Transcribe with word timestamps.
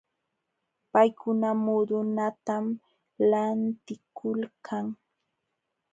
Paykuna 0.93 1.49
muudanatam 1.63 2.65
lantikulkan. 3.29 4.85